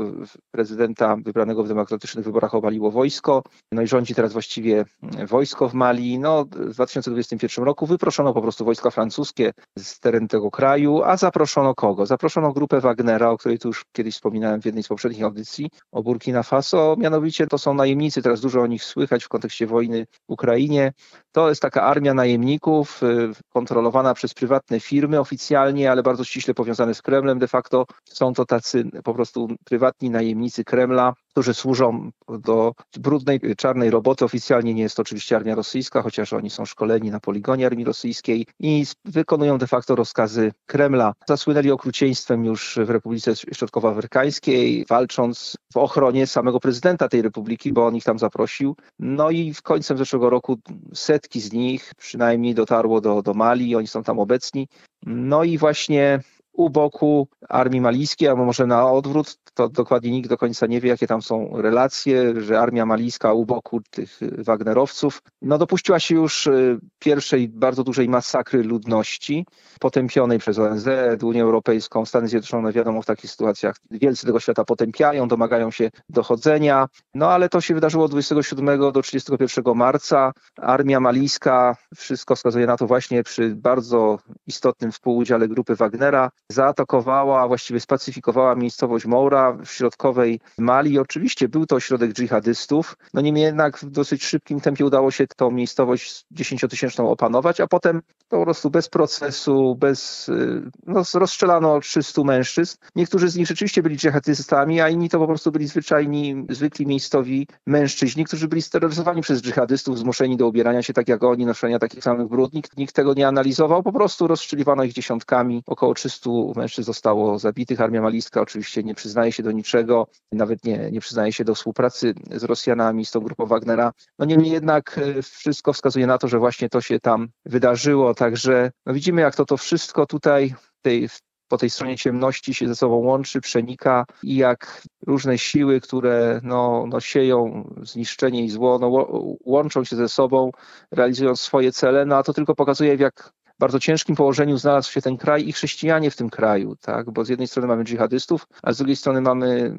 prezydenta 0.50 1.16
wybranego 1.16 1.62
w 1.62 1.68
demokratycznych 1.68 2.24
wyborach 2.24 2.54
obaliło 2.54 2.90
wojsko, 2.90 3.42
no 3.72 3.82
i 3.82 3.86
rządzi 3.86 4.14
teraz 4.14 4.32
właściwie 4.32 4.84
wojsko 5.28 5.68
w 5.68 5.74
Mali, 5.74 6.18
no 6.18 6.44
w 6.44 6.74
2021 6.74 7.64
roku 7.64 7.86
wyproszono 7.86 8.34
po 8.34 8.42
prostu 8.42 8.64
wojska 8.64 8.90
francuskie 8.90 9.52
z 9.78 10.00
terenu 10.00 10.28
tego 10.28 10.50
kraju, 10.50 11.02
a 11.02 11.16
zaproszono 11.16 11.74
kogo? 11.74 12.06
Zaproszono 12.06 12.52
grupę 12.52 12.80
Wagnera, 12.80 13.30
o 13.30 13.38
której 13.38 13.58
tu 13.58 13.68
już 13.68 13.84
kiedyś 13.92 14.14
wspominałem 14.14 14.60
w 14.60 14.66
jednej 14.66 14.82
z 14.84 14.88
poprzednich 14.88 15.22
audycji, 15.22 15.70
o 15.92 16.02
Burkina 16.02 16.42
Faso. 16.42 16.96
Mianowicie 16.98 17.46
to 17.46 17.58
są 17.58 17.74
najemnicy, 17.74 18.22
teraz 18.22 18.40
dużo 18.40 18.60
o 18.60 18.66
nich 18.66 18.84
słychać 18.84 19.24
w 19.24 19.28
kontekście 19.28 19.66
wojny 19.66 20.06
w 20.28 20.32
Ukrainie. 20.32 20.92
To 21.32 21.48
jest 21.48 21.62
taka 21.62 21.82
armia 21.82 22.14
najemników 22.14 23.02
y, 23.02 23.30
kontrolowana 23.52 24.14
przez 24.14 24.34
prywatne 24.34 24.80
firmy 24.80 25.20
oficjalnie, 25.20 25.90
ale 25.90 26.02
bardzo 26.02 26.24
ściśle 26.24 26.54
powiązane 26.54 26.94
z 26.94 27.02
Kremlem. 27.02 27.38
De 27.38 27.48
facto 27.48 27.86
są 28.04 28.32
to 28.32 28.44
tacy 28.44 28.84
po 29.04 29.14
prostu 29.14 29.48
prywatni 29.64 30.10
najemnicy 30.10 30.64
Kremla, 30.64 31.14
którzy 31.38 31.54
służą 31.54 32.10
do 32.28 32.72
brudnej, 32.98 33.40
czarnej 33.56 33.90
roboty. 33.90 34.24
Oficjalnie 34.24 34.74
nie 34.74 34.82
jest 34.82 34.96
to 34.96 35.02
oczywiście 35.02 35.36
armia 35.36 35.54
rosyjska, 35.54 36.02
chociaż 36.02 36.32
oni 36.32 36.50
są 36.50 36.64
szkoleni 36.64 37.10
na 37.10 37.20
poligonie 37.20 37.66
armii 37.66 37.84
rosyjskiej 37.84 38.46
i 38.60 38.86
wykonują 39.04 39.58
de 39.58 39.66
facto 39.66 39.94
rozkazy 39.94 40.52
Kremla. 40.66 41.14
Zasłynęli 41.28 41.70
okrucieństwem 41.70 42.44
już 42.44 42.78
w 42.84 42.90
Republice 42.90 43.36
Środkowoafrykańskiej, 43.36 44.84
walcząc 44.88 45.56
w 45.72 45.76
ochronie 45.76 46.26
samego 46.26 46.60
prezydenta 46.60 47.08
tej 47.08 47.22
republiki, 47.22 47.72
bo 47.72 47.86
on 47.86 47.96
ich 47.96 48.04
tam 48.04 48.18
zaprosił. 48.18 48.76
No 48.98 49.30
i 49.30 49.54
w 49.54 49.62
końcem 49.62 49.98
zeszłego 49.98 50.30
roku 50.30 50.58
setki 50.94 51.40
z 51.40 51.52
nich 51.52 51.92
przynajmniej 51.96 52.54
dotarło 52.54 53.00
do, 53.00 53.22
do 53.22 53.34
Mali, 53.34 53.76
oni 53.76 53.86
są 53.86 54.02
tam 54.02 54.18
obecni. 54.18 54.68
No 55.06 55.44
i 55.44 55.58
właśnie 55.58 56.20
u 56.58 56.70
boku 56.70 57.28
armii 57.48 57.80
malijskiej, 57.80 58.28
albo 58.28 58.44
może 58.44 58.66
na 58.66 58.90
odwrót, 58.90 59.38
to 59.54 59.68
dokładnie 59.68 60.10
nikt 60.10 60.28
do 60.28 60.36
końca 60.36 60.66
nie 60.66 60.80
wie, 60.80 60.88
jakie 60.88 61.06
tam 61.06 61.22
są 61.22 61.50
relacje, 61.62 62.40
że 62.40 62.60
armia 62.60 62.86
malijska 62.86 63.32
u 63.32 63.46
boku 63.46 63.80
tych 63.90 64.20
Wagnerowców, 64.38 65.22
no 65.42 65.58
dopuściła 65.58 66.00
się 66.00 66.14
już 66.14 66.46
y, 66.46 66.78
pierwszej 66.98 67.48
bardzo 67.48 67.84
dużej 67.84 68.08
masakry 68.08 68.62
ludności, 68.62 69.46
potępionej 69.80 70.38
przez 70.38 70.58
ONZ, 70.58 70.88
Unię 71.22 71.42
Europejską, 71.42 72.04
Stany 72.04 72.28
Zjednoczone, 72.28 72.72
wiadomo, 72.72 73.02
w 73.02 73.06
takich 73.06 73.30
sytuacjach 73.30 73.76
wielcy 73.90 74.26
tego 74.26 74.40
świata 74.40 74.64
potępiają, 74.64 75.28
domagają 75.28 75.70
się 75.70 75.90
dochodzenia, 76.08 76.88
no 77.14 77.30
ale 77.30 77.48
to 77.48 77.60
się 77.60 77.74
wydarzyło 77.74 78.04
od 78.04 78.10
27 78.10 78.80
do 78.92 79.02
31 79.02 79.74
marca. 79.74 80.32
Armia 80.56 81.00
malijska, 81.00 81.76
wszystko 81.96 82.36
wskazuje 82.36 82.66
na 82.66 82.76
to 82.76 82.86
właśnie 82.86 83.22
przy 83.22 83.56
bardzo 83.56 84.18
istotnym 84.46 84.92
współudziale 84.92 85.48
grupy 85.48 85.74
Wagnera, 85.76 86.30
zaatakowała, 86.52 87.42
a 87.42 87.48
właściwie 87.48 87.80
spacyfikowała 87.80 88.54
miejscowość 88.54 89.06
Moura 89.06 89.52
w 89.52 89.66
środkowej 89.66 90.40
Mali. 90.58 90.98
Oczywiście 90.98 91.48
był 91.48 91.66
to 91.66 91.76
ośrodek 91.76 92.12
dżihadystów, 92.12 92.96
no 93.14 93.20
niemniej 93.20 93.44
jednak 93.44 93.78
w 93.78 93.90
dosyć 93.90 94.24
szybkim 94.24 94.60
tempie 94.60 94.86
udało 94.86 95.10
się 95.10 95.26
tą 95.26 95.50
miejscowość 95.50 96.24
dziesięciotysięczną 96.30 97.10
opanować, 97.10 97.60
a 97.60 97.66
potem 97.66 98.02
po 98.28 98.44
prostu 98.44 98.70
bez 98.70 98.88
procesu, 98.88 99.76
bez, 99.76 100.28
y, 100.28 100.70
no 100.86 101.02
rozstrzelano 101.14 101.80
300 101.80 102.24
mężczyzn. 102.24 102.76
Niektórzy 102.96 103.28
z 103.28 103.36
nich 103.36 103.46
rzeczywiście 103.46 103.82
byli 103.82 103.96
dżihadystami, 103.96 104.80
a 104.80 104.88
inni 104.88 105.08
to 105.08 105.18
po 105.18 105.26
prostu 105.26 105.52
byli 105.52 105.68
zwyczajni, 105.68 106.46
zwykli 106.48 106.86
miejscowi 106.86 107.46
mężczyźni, 107.66 108.24
którzy 108.24 108.48
byli 108.48 108.62
steroryzowani 108.62 109.22
przez 109.22 109.42
dżihadystów, 109.42 109.98
zmuszeni 109.98 110.36
do 110.36 110.46
ubierania 110.46 110.82
się 110.82 110.92
tak 110.92 111.08
jak 111.08 111.24
oni, 111.24 111.46
noszenia 111.46 111.78
takich 111.78 112.04
samych 112.04 112.28
brud. 112.28 112.52
Nikt, 112.52 112.76
nikt 112.76 112.94
tego 112.94 113.14
nie 113.14 113.28
analizował, 113.28 113.82
po 113.82 113.92
prostu 113.92 114.26
rozstrzeliwano 114.26 114.84
ich 114.84 114.92
dziesiątkami, 114.92 115.62
około 115.66 115.94
300 115.94 116.30
mężczyzn 116.56 116.86
zostało 116.86 117.38
zabitych. 117.38 117.80
Armia 117.80 118.02
malijska 118.02 118.40
oczywiście 118.40 118.82
nie 118.82 118.94
przyznaje 118.94 119.32
się 119.32 119.42
do 119.42 119.52
niczego, 119.52 120.06
nawet 120.32 120.64
nie, 120.64 120.90
nie 120.90 121.00
przyznaje 121.00 121.32
się 121.32 121.44
do 121.44 121.54
współpracy 121.54 122.14
z 122.30 122.44
Rosjanami, 122.44 123.04
z 123.04 123.10
tą 123.10 123.20
grupą 123.20 123.46
Wagnera. 123.46 123.92
No 124.18 124.24
niemniej 124.24 124.52
jednak 124.52 124.98
e, 124.98 125.22
wszystko 125.22 125.72
wskazuje 125.72 126.06
na 126.06 126.18
to, 126.18 126.28
że 126.28 126.38
właśnie 126.38 126.68
to 126.68 126.80
się 126.80 127.00
tam 127.00 127.28
wydarzyło. 127.44 128.14
Także 128.14 128.70
no 128.86 128.94
widzimy, 128.94 129.20
jak 129.20 129.34
to 129.34 129.44
to 129.44 129.56
wszystko 129.56 130.06
tutaj 130.06 130.54
tej, 130.82 131.08
po 131.48 131.58
tej 131.58 131.70
stronie 131.70 131.96
ciemności 131.96 132.54
się 132.54 132.68
ze 132.68 132.76
sobą 132.76 132.96
łączy, 132.96 133.40
przenika 133.40 134.06
i 134.22 134.36
jak 134.36 134.82
różne 135.06 135.38
siły, 135.38 135.80
które 135.80 136.40
no, 136.42 136.84
no 136.88 137.00
sieją 137.00 137.70
zniszczenie 137.82 138.44
i 138.44 138.50
zło, 138.50 138.78
no, 138.78 139.06
łączą 139.44 139.84
się 139.84 139.96
ze 139.96 140.08
sobą, 140.08 140.50
realizując 140.90 141.40
swoje 141.40 141.72
cele, 141.72 142.06
no 142.06 142.16
a 142.16 142.22
to 142.22 142.32
tylko 142.32 142.54
pokazuje, 142.54 142.96
w 142.96 143.00
jak 143.00 143.32
bardzo 143.58 143.80
ciężkim 143.80 144.16
położeniu 144.16 144.58
znalazł 144.58 144.92
się 144.92 145.02
ten 145.02 145.16
kraj 145.16 145.48
i 145.48 145.52
chrześcijanie 145.52 146.10
w 146.10 146.16
tym 146.16 146.30
kraju, 146.30 146.76
tak? 146.76 147.10
Bo 147.10 147.24
z 147.24 147.28
jednej 147.28 147.48
strony 147.48 147.68
mamy 147.68 147.84
dżihadystów, 147.84 148.46
a 148.62 148.72
z 148.72 148.76
drugiej 148.76 148.96
strony 148.96 149.20
mamy 149.20 149.78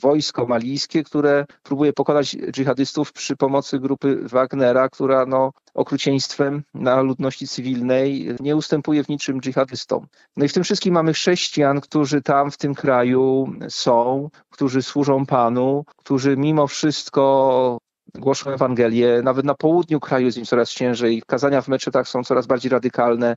wojsko 0.00 0.46
malijskie, 0.46 1.04
które 1.04 1.46
próbuje 1.62 1.92
pokonać 1.92 2.36
dżihadystów 2.50 3.12
przy 3.12 3.36
pomocy 3.36 3.78
grupy 3.78 4.16
Wagnera, 4.22 4.88
która 4.88 5.26
no, 5.26 5.52
okrucieństwem 5.74 6.62
na 6.74 7.00
ludności 7.00 7.48
cywilnej 7.48 8.28
nie 8.40 8.56
ustępuje 8.56 9.04
w 9.04 9.08
niczym 9.08 9.40
dżihadystom. 9.40 10.06
No 10.36 10.44
i 10.44 10.48
w 10.48 10.52
tym 10.52 10.64
wszystkim 10.64 10.94
mamy 10.94 11.12
chrześcijan, 11.12 11.80
którzy 11.80 12.22
tam 12.22 12.50
w 12.50 12.56
tym 12.56 12.74
kraju 12.74 13.52
są, 13.68 14.28
którzy 14.50 14.82
służą 14.82 15.26
Panu, 15.26 15.84
którzy 15.96 16.36
mimo 16.36 16.66
wszystko 16.66 17.78
głoszą 18.18 18.50
Ewangelię. 18.50 19.20
Nawet 19.24 19.44
na 19.44 19.54
południu 19.54 20.00
kraju 20.00 20.26
jest 20.26 20.38
im 20.38 20.44
coraz 20.44 20.70
ciężej. 20.70 21.22
Kazania 21.26 21.62
w 21.62 21.68
meczetach 21.68 22.08
są 22.08 22.24
coraz 22.24 22.46
bardziej 22.46 22.70
radykalne. 22.70 23.36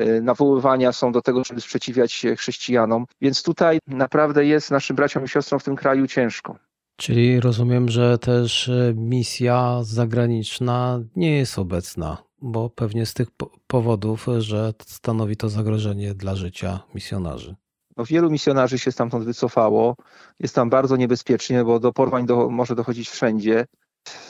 Y, 0.00 0.22
nawoływania 0.22 0.92
są 0.92 1.12
do 1.12 1.22
tego, 1.22 1.44
żeby 1.44 1.60
sprzeciwiać 1.60 2.12
się 2.12 2.36
chrześcijanom. 2.36 3.06
Więc 3.20 3.42
tutaj 3.42 3.78
naprawdę 3.86 4.46
jest 4.46 4.70
naszym 4.70 4.96
braciom 4.96 5.24
i 5.24 5.28
siostrom 5.28 5.60
w 5.60 5.64
tym 5.64 5.76
kraju 5.76 6.06
ciężko. 6.06 6.56
Czyli 6.96 7.40
rozumiem, 7.40 7.88
że 7.88 8.18
też 8.18 8.68
y, 8.68 8.94
misja 8.96 9.78
zagraniczna 9.82 11.00
nie 11.16 11.36
jest 11.36 11.58
obecna, 11.58 12.18
bo 12.42 12.70
pewnie 12.70 13.06
z 13.06 13.14
tych 13.14 13.28
powodów, 13.66 14.26
że 14.38 14.72
stanowi 14.86 15.36
to 15.36 15.48
zagrożenie 15.48 16.14
dla 16.14 16.34
życia 16.34 16.80
misjonarzy. 16.94 17.56
No, 17.96 18.04
wielu 18.04 18.30
misjonarzy 18.30 18.78
się 18.78 18.92
stamtąd 18.92 19.24
wycofało. 19.24 19.96
Jest 20.40 20.54
tam 20.54 20.70
bardzo 20.70 20.96
niebezpiecznie, 20.96 21.64
bo 21.64 21.80
do 21.80 21.92
porwań 21.92 22.26
do, 22.26 22.50
może 22.50 22.74
dochodzić 22.74 23.08
wszędzie. 23.08 23.66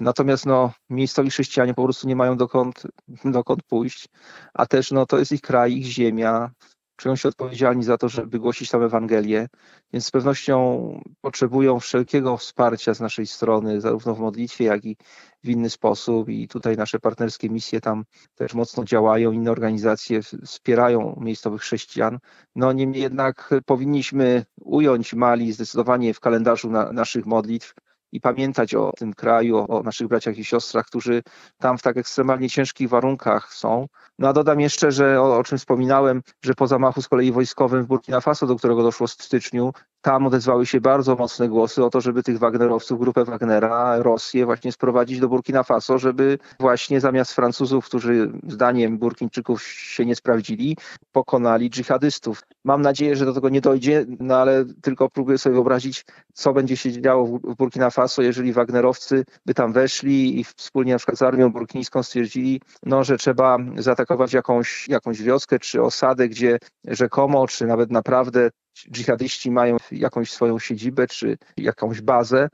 Natomiast 0.01 0.47
no, 0.47 0.73
miejscowi 0.91 1.31
chrześcijanie 1.31 1.75
po 1.75 1.85
prostu 1.85 2.09
nie 2.09 2.17
mają 2.17 2.37
dokąd, 2.37 2.83
dokąd 3.25 3.63
pójść, 3.63 4.09
a 4.55 4.67
też 4.67 4.91
no, 4.91 5.07
to 5.07 5.19
jest 5.19 5.33
ich 5.33 5.41
kraj, 5.41 5.73
ich 5.73 5.85
ziemia, 5.85 6.51
czują 6.97 7.17
się 7.17 7.29
odpowiedzialni 7.29 7.85
za 7.85 7.99
to, 7.99 8.09
żeby 8.09 8.39
głosić 8.39 8.71
tam 8.71 8.83
Ewangelię, 8.83 9.49
więc 9.93 10.07
z 10.07 10.11
pewnością 10.11 11.01
potrzebują 11.21 11.81
wszelkiego 11.81 12.37
wsparcia 12.37 12.95
z 12.95 13.01
naszej 13.01 13.27
strony, 13.27 13.81
zarówno 13.81 14.15
w 14.15 14.21
modlitwie, 14.21 14.65
jak 14.65 14.85
i 14.85 14.97
w 15.45 15.49
inny 15.49 15.71
sposób. 15.71 16.29
I 16.29 16.49
tutaj 16.49 16.77
nasze 16.77 16.99
partnerskie 16.99 17.51
misje 17.51 17.81
tam 17.81 18.05
też 18.35 18.55
mocno 18.55 18.85
działają, 18.85 19.33
inne 19.33 19.51
organizacje 19.51 20.23
wspierają 20.23 21.19
miejscowych 21.21 21.61
chrześcijan. 21.61 22.19
No 22.55 22.73
niemniej 22.73 23.03
jednak 23.03 23.55
powinniśmy 23.67 24.45
ująć 24.61 25.15
Mali 25.15 25.53
zdecydowanie 25.53 26.15
w 26.15 26.21
kalendarzu 26.21 26.71
na, 26.71 26.93
naszych 26.93 27.27
modlitw, 27.27 27.75
i 28.17 28.21
pamiętać 28.21 28.75
o 28.75 28.93
tym 28.97 29.15
kraju, 29.15 29.67
o 29.69 29.83
naszych 29.83 30.09
braciach 30.09 30.39
i 30.39 30.45
siostrach, 30.45 30.87
którzy 30.87 31.23
tam 31.59 31.79
w 31.79 31.83
tak 31.83 31.97
ekstremalnie 31.97 32.51
ciężkich 32.51 32.89
warunkach 32.89 33.55
są. 33.55 33.87
No 34.19 34.29
a 34.29 34.33
dodam 34.33 34.61
jeszcze, 34.61 34.93
że 34.93 35.21
o, 35.21 35.39
o 35.39 35.45
czym 35.45 35.59
wspominałem, 35.59 36.23
że 36.45 36.55
po 36.55 36.67
zamachu 36.67 37.03
z 37.03 37.09
kolei 37.09 37.33
wojskowym 37.33 37.85
w 37.85 37.87
Burkina 37.87 38.21
Faso, 38.21 38.47
do 38.47 38.57
którego 38.57 38.83
doszło 38.83 39.07
w 39.07 39.11
styczniu, 39.11 39.73
tam 40.07 40.27
odezwały 40.27 40.67
się 40.67 40.81
bardzo 40.81 41.17
mocne 41.17 41.49
głosy 41.49 41.85
o 41.85 41.91
to, 41.91 42.01
żeby 42.01 42.23
tych 42.23 42.39
Wagnerowców, 42.39 42.99
grupę 42.99 43.25
Wagnera, 43.25 43.99
Rosję 43.99 44.45
właśnie 44.45 44.73
sprowadzić 44.73 45.21
do 45.21 45.29
Burkina 45.29 45.63
Faso, 45.63 45.99
żeby 45.99 46.39
właśnie 46.61 47.01
zamiast 47.01 47.33
Francuzów, 47.33 47.87
którzy 47.87 48.33
zdaniem 48.49 48.99
Burkińczyków 48.99 49.63
się 49.63 50.07
nie 50.07 50.17
sprawdzili, 50.17 50.77
pokonali 51.13 51.71
dżihadystów. 51.71 52.43
Mam 52.65 52.83
nadzieję, 52.83 53.17
że 53.17 53.25
do 53.25 53.33
tego 53.33 53.49
nie 53.49 53.61
dojdzie, 53.61 54.07
no 54.21 54.37
ale 54.37 54.65
tylko 54.83 55.11
próbuję 55.11 55.39
sobie 55.39 55.55
wyobrazić, 55.55 56.05
co 56.35 56.53
będzie 56.53 56.77
się 56.77 56.93
działo 56.93 57.27
w 57.27 57.55
Burkina 57.57 57.91
Faso, 57.91 58.23
jeżeli 58.23 58.53
Wagnerowcy 58.53 59.25
by 59.47 59.55
tam 59.55 59.73
weszli 59.73 60.41
i 60.41 60.45
wspólnie 60.45 60.93
na 60.93 60.99
przykład 60.99 61.19
z 61.19 61.23
armią 61.23 61.53
burkińską 61.53 62.03
stwierdzili, 62.03 62.61
no, 62.83 63.05
że 63.05 63.17
trzeba 63.17 63.59
zaatakować 63.77 64.33
jakąś, 64.33 64.89
jakąś 64.89 65.23
wioskę 65.23 65.59
czy 65.59 65.83
osadę, 65.83 66.29
gdzie 66.29 66.59
rzekomo, 66.85 67.47
czy 67.47 67.67
nawet 67.67 67.91
naprawdę 67.91 68.51
dżihadyści 68.91 69.51
mają 69.51 69.77
jakąś 69.93 70.33
swoją 70.33 70.59
siedzibę 70.59 71.07
czy 71.07 71.39
jakąś 71.57 72.01
bazę. 72.01 72.49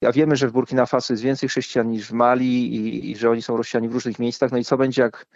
Ja 0.00 0.12
wiemy, 0.12 0.36
że 0.36 0.48
w 0.48 0.52
Burkina 0.52 0.86
Faso 0.86 1.12
jest 1.12 1.22
więcej 1.22 1.48
chrześcijan 1.48 1.90
niż 1.90 2.08
w 2.08 2.12
Mali 2.12 2.74
i, 2.74 3.10
i 3.10 3.16
że 3.16 3.30
oni 3.30 3.42
są 3.42 3.56
rozsiani 3.56 3.88
w 3.88 3.92
różnych 3.92 4.18
miejscach. 4.18 4.52
No 4.52 4.58
i 4.58 4.64
co 4.64 4.76
będzie, 4.76 5.02
jak 5.02 5.26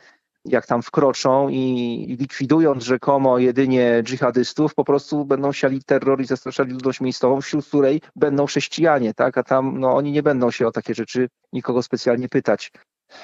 jak 0.45 0.67
tam 0.67 0.83
wkroczą 0.83 1.49
i 1.49 2.17
likwidując 2.21 2.85
rzekomo 2.85 3.39
jedynie 3.39 4.03
dżihadystów, 4.03 4.75
po 4.75 4.85
prostu 4.85 5.25
będą 5.25 5.53
siali 5.53 5.85
terror 5.85 6.21
i 6.21 6.25
zastraszali 6.25 6.73
ludność 6.73 7.01
miejscową, 7.01 7.41
wśród 7.41 7.67
której 7.67 8.01
będą 8.17 8.47
chrześcijanie, 8.47 9.15
tak? 9.15 9.39
A 9.39 9.43
tam 9.43 9.81
no, 9.81 9.97
oni 9.97 10.13
nie 10.13 10.23
będą 10.23 10.51
się 10.51 10.67
o 10.67 10.73
takie 10.73 10.95
rzeczy 10.95 11.29
nikogo 11.53 11.83
specjalnie 11.83 12.29
pytać. 12.29 12.73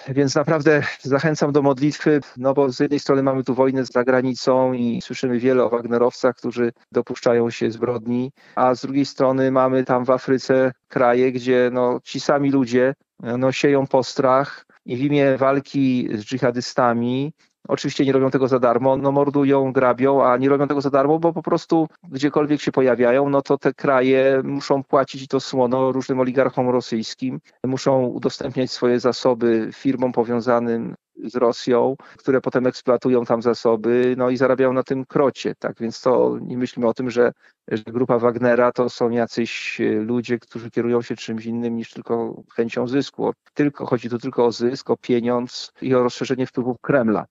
Więc 0.08 0.34
naprawdę 0.34 0.82
zachęcam 1.02 1.52
do 1.52 1.62
modlitwy, 1.62 2.20
no 2.36 2.54
bo 2.54 2.72
z 2.72 2.80
jednej 2.80 3.00
strony 3.00 3.22
mamy 3.22 3.44
tu 3.44 3.54
wojnę 3.54 3.84
za 3.84 4.04
granicą 4.04 4.72
i 4.72 5.02
słyszymy 5.02 5.38
wiele 5.38 5.64
o 5.64 5.70
Wagnerowcach, 5.70 6.36
którzy 6.36 6.72
dopuszczają 6.92 7.50
się 7.50 7.70
zbrodni, 7.70 8.32
a 8.54 8.74
z 8.74 8.80
drugiej 8.80 9.04
strony 9.04 9.50
mamy 9.50 9.84
tam 9.84 10.04
w 10.04 10.10
Afryce 10.10 10.72
kraje, 10.88 11.32
gdzie 11.32 11.70
no, 11.72 12.00
ci 12.04 12.20
sami 12.20 12.50
ludzie 12.50 12.94
no, 13.20 13.52
sieją 13.52 13.86
postrach, 13.86 14.66
i 14.86 14.96
w 14.96 15.00
imię 15.00 15.36
walki 15.36 16.08
z 16.14 16.24
dżihadystami 16.24 17.32
Oczywiście 17.68 18.04
nie 18.04 18.12
robią 18.12 18.30
tego 18.30 18.48
za 18.48 18.58
darmo, 18.58 18.96
no 18.96 19.12
mordują, 19.12 19.72
grabią, 19.72 20.24
a 20.24 20.36
nie 20.36 20.48
robią 20.48 20.68
tego 20.68 20.80
za 20.80 20.90
darmo, 20.90 21.18
bo 21.18 21.32
po 21.32 21.42
prostu 21.42 21.88
gdziekolwiek 22.08 22.60
się 22.60 22.72
pojawiają, 22.72 23.28
no 23.28 23.42
to 23.42 23.58
te 23.58 23.74
kraje 23.74 24.40
muszą 24.44 24.82
płacić 24.82 25.28
to 25.28 25.40
słono 25.40 25.92
różnym 25.92 26.20
oligarchom 26.20 26.68
rosyjskim, 26.68 27.40
muszą 27.66 28.06
udostępniać 28.06 28.70
swoje 28.70 29.00
zasoby 29.00 29.70
firmom 29.72 30.12
powiązanym 30.12 30.94
z 31.24 31.36
Rosją, 31.36 31.96
które 32.18 32.40
potem 32.40 32.66
eksploatują 32.66 33.24
tam 33.24 33.42
zasoby, 33.42 34.14
no 34.18 34.30
i 34.30 34.36
zarabiają 34.36 34.72
na 34.72 34.82
tym 34.82 35.04
krocie, 35.04 35.54
tak, 35.58 35.78
więc 35.80 36.00
to 36.00 36.38
nie 36.42 36.58
myślimy 36.58 36.88
o 36.88 36.94
tym, 36.94 37.10
że, 37.10 37.32
że 37.68 37.82
grupa 37.82 38.18
Wagnera 38.18 38.72
to 38.72 38.88
są 38.88 39.10
jacyś 39.10 39.80
ludzie, 40.00 40.38
którzy 40.38 40.70
kierują 40.70 41.02
się 41.02 41.16
czymś 41.16 41.46
innym 41.46 41.76
niż 41.76 41.90
tylko 41.90 42.42
chęcią 42.54 42.88
zysku. 42.88 43.32
Tylko, 43.54 43.86
chodzi 43.86 44.10
tu 44.10 44.18
tylko 44.18 44.46
o 44.46 44.52
zysk, 44.52 44.90
o 44.90 44.96
pieniądz 44.96 45.72
i 45.82 45.94
o 45.94 46.02
rozszerzenie 46.02 46.46
wpływów 46.46 46.76
Kremla. 46.80 47.26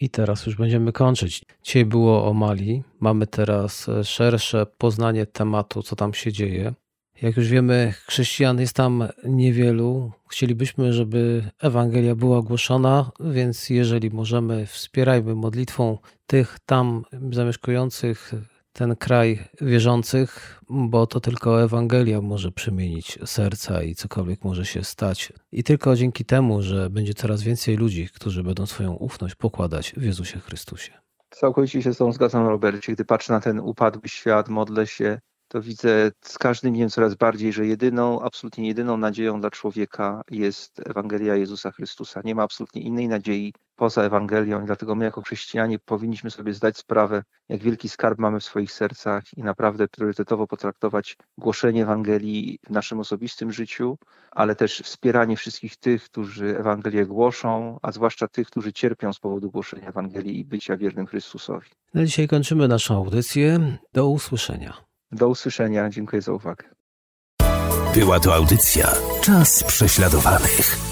I 0.00 0.10
teraz 0.10 0.46
już 0.46 0.56
będziemy 0.56 0.92
kończyć. 0.92 1.44
Dzisiaj 1.62 1.84
było 1.84 2.28
o 2.28 2.34
Mali. 2.34 2.82
Mamy 3.00 3.26
teraz 3.26 3.88
e, 3.88 4.04
szersze 4.04 4.66
poznanie 4.78 5.26
tematu, 5.26 5.82
co 5.82 5.96
tam 5.96 6.14
się 6.14 6.32
dzieje. 6.32 6.74
Jak 7.22 7.36
już 7.36 7.48
wiemy, 7.48 7.92
chrześcijan 8.06 8.60
jest 8.60 8.76
tam 8.76 9.08
niewielu. 9.24 10.12
Chcielibyśmy, 10.28 10.92
żeby 10.92 11.50
Ewangelia 11.60 12.14
była 12.14 12.42
głoszona, 12.42 13.10
więc 13.20 13.70
jeżeli 13.70 14.10
możemy, 14.10 14.66
wspierajmy 14.66 15.34
modlitwą 15.34 15.98
tych 16.26 16.58
tam 16.66 17.04
zamieszkujących 17.32 18.32
ten 18.72 18.96
kraj 18.96 19.38
wierzących, 19.60 20.60
bo 20.68 21.06
to 21.06 21.20
tylko 21.20 21.62
Ewangelia 21.62 22.20
może 22.20 22.52
przemienić 22.52 23.18
serca 23.24 23.82
i 23.82 23.94
cokolwiek 23.94 24.44
może 24.44 24.66
się 24.66 24.84
stać. 24.84 25.32
I 25.52 25.64
tylko 25.64 25.96
dzięki 25.96 26.24
temu, 26.24 26.62
że 26.62 26.90
będzie 26.90 27.14
coraz 27.14 27.42
więcej 27.42 27.76
ludzi, 27.76 28.08
którzy 28.14 28.42
będą 28.42 28.66
swoją 28.66 28.92
ufność 28.92 29.34
pokładać 29.34 29.94
w 29.96 30.02
Jezusie 30.02 30.40
Chrystusie. 30.40 30.92
Całkowicie 31.30 31.82
się 31.82 31.94
z 31.94 31.96
tą 31.96 32.12
zgadzam, 32.12 32.46
Robercie. 32.46 32.92
Gdy 32.92 33.04
patrzę 33.04 33.32
na 33.32 33.40
ten 33.40 33.60
upadły 33.60 34.08
świat, 34.08 34.48
modlę 34.48 34.86
się, 34.86 35.18
to 35.48 35.62
widzę 35.62 36.10
z 36.20 36.38
każdym 36.38 36.72
dniem 36.72 36.88
coraz 36.88 37.14
bardziej, 37.14 37.52
że 37.52 37.66
jedyną, 37.66 38.20
absolutnie 38.20 38.68
jedyną 38.68 38.96
nadzieją 38.96 39.40
dla 39.40 39.50
człowieka 39.50 40.22
jest 40.30 40.80
Ewangelia 40.86 41.36
Jezusa 41.36 41.70
Chrystusa. 41.70 42.20
Nie 42.24 42.34
ma 42.34 42.42
absolutnie 42.42 42.82
innej 42.82 43.08
nadziei 43.08 43.52
poza 43.76 44.02
Ewangelią 44.02 44.62
i 44.62 44.66
dlatego 44.66 44.94
my 44.94 45.04
jako 45.04 45.22
chrześcijanie 45.22 45.78
powinniśmy 45.78 46.30
sobie 46.30 46.54
zdać 46.54 46.78
sprawę, 46.78 47.22
jak 47.48 47.60
wielki 47.62 47.88
skarb 47.88 48.18
mamy 48.18 48.40
w 48.40 48.44
swoich 48.44 48.72
sercach 48.72 49.24
i 49.36 49.42
naprawdę 49.42 49.88
priorytetowo 49.88 50.46
potraktować 50.46 51.16
głoszenie 51.38 51.82
Ewangelii 51.82 52.58
w 52.66 52.70
naszym 52.70 53.00
osobistym 53.00 53.52
życiu, 53.52 53.98
ale 54.30 54.54
też 54.56 54.80
wspieranie 54.80 55.36
wszystkich 55.36 55.76
tych, 55.76 56.04
którzy 56.04 56.58
Ewangelię 56.58 57.06
głoszą, 57.06 57.78
a 57.82 57.92
zwłaszcza 57.92 58.28
tych, 58.28 58.46
którzy 58.46 58.72
cierpią 58.72 59.12
z 59.12 59.18
powodu 59.18 59.50
głoszenia 59.50 59.88
Ewangelii 59.88 60.38
i 60.38 60.44
bycia 60.44 60.76
wiernym 60.76 61.06
Chrystusowi. 61.06 61.68
Na 61.94 62.04
dzisiaj 62.04 62.28
kończymy 62.28 62.68
naszą 62.68 62.96
audycję. 62.96 63.78
Do 63.92 64.08
usłyszenia. 64.08 64.76
Do 65.12 65.28
usłyszenia. 65.28 65.90
Dziękuję 65.90 66.22
za 66.22 66.32
uwagę. 66.32 66.64
Była 67.94 68.20
to 68.20 68.34
audycja 68.34 68.92
Czas 69.24 69.64
prześladowanych. 69.64 70.91